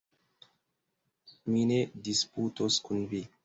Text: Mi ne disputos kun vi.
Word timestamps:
Mi 1.51 1.67
ne 1.75 1.79
disputos 2.11 2.83
kun 2.89 3.09
vi. 3.17 3.27